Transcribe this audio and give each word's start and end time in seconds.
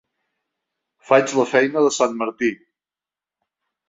Faig 1.09 1.35
la 1.39 1.45
feina 1.51 1.83
de 1.87 1.91
sant 1.97 2.15
Martí. 2.21 2.49